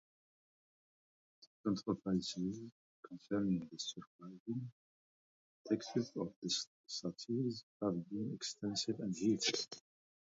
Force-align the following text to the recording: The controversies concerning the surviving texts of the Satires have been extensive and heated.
The 1.43 1.47
controversies 1.69 2.59
concerning 3.07 3.69
the 3.71 3.77
surviving 3.77 4.71
texts 5.67 6.13
of 6.15 6.33
the 6.41 6.49
Satires 6.87 7.63
have 7.83 8.09
been 8.09 8.33
extensive 8.33 8.99
and 8.99 9.15
heated. 9.15 9.67